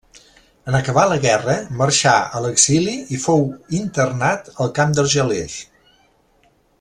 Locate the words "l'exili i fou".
2.45-3.45